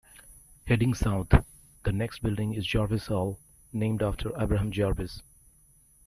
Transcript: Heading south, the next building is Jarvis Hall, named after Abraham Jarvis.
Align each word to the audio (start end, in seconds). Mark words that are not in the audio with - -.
Heading 0.65 0.95
south, 0.95 1.27
the 1.83 1.91
next 1.91 2.23
building 2.23 2.55
is 2.55 2.65
Jarvis 2.65 3.05
Hall, 3.05 3.37
named 3.71 4.01
after 4.01 4.31
Abraham 4.41 4.71
Jarvis. 4.71 5.21